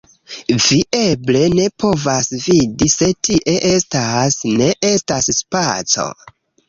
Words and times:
Vi 0.67 0.77
eble 0.99 1.41
ne 1.59 1.67
povas 1.83 2.31
vidi, 2.45 2.87
sed 2.93 3.21
tie 3.29 3.55
estas… 3.73 4.39
Ne 4.63 4.71
estas 4.93 5.31
spaco. 5.43 6.09